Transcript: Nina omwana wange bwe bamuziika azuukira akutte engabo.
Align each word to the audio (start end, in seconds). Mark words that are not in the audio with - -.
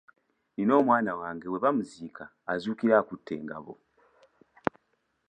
Nina 0.55 0.73
omwana 0.79 1.11
wange 1.19 1.45
bwe 1.49 1.61
bamuziika 1.63 2.23
azuukira 2.51 2.93
akutte 3.01 3.31
engabo. 3.39 3.73